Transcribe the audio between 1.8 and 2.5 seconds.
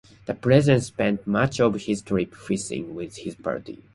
his trip